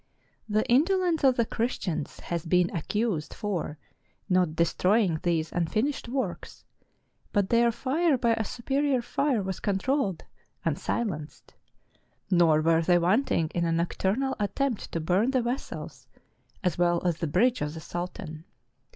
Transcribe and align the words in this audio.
The 0.49 0.67
indolence 0.67 1.23
of 1.23 1.37
the 1.37 1.45
Christians 1.45 2.21
has 2.21 2.43
been 2.47 2.75
accused 2.75 3.35
for 3.35 3.77
not 4.27 4.55
destroying 4.55 5.19
these 5.21 5.51
unfinished 5.51 6.09
works; 6.09 6.65
but 7.31 7.49
their 7.49 7.71
fire 7.71 8.17
by 8.17 8.33
a 8.33 8.43
superior 8.43 9.03
fire 9.03 9.43
was 9.43 9.59
controlled 9.59 10.23
and 10.65 10.79
silenced; 10.79 11.53
nor 12.31 12.61
were 12.61 12.81
they 12.81 12.97
wanting 12.97 13.51
in 13.53 13.63
a 13.63 13.71
nocturnal 13.71 14.35
attempt 14.39 14.91
to 14.91 14.99
bum 14.99 15.29
the 15.29 15.43
vessels 15.43 16.07
as 16.63 16.79
well 16.79 17.05
as 17.05 17.17
the 17.17 17.27
bridge 17.27 17.61
of 17.61 17.75
the 17.75 17.79
sultan. 17.79 18.45